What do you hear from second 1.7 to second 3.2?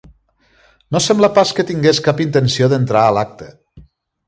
tingués cap intenció d'entrar a